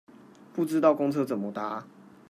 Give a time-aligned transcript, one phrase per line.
[0.51, 1.87] 不知道公車怎麼搭